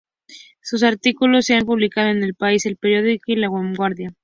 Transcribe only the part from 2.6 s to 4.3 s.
"El Periódico" y "La Vanguardia".